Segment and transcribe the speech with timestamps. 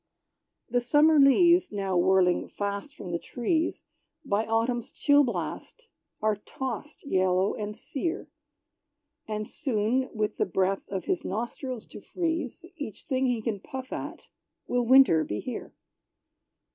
[0.67, 3.83] The Summer leaves now whirling fast from the trees,
[4.25, 5.85] By Autumn's chill blast
[6.23, 8.27] are tossed yellow and sere;
[9.27, 13.93] And soon, with the breath of his nostrils to freeze Each thing he can puff
[13.93, 14.25] at,
[14.65, 15.71] will Winter be here!